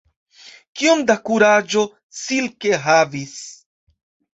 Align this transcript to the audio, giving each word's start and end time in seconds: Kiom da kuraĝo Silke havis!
Kiom 0.79 1.03
da 1.11 1.17
kuraĝo 1.29 1.85
Silke 2.23 2.77
havis! 2.91 3.41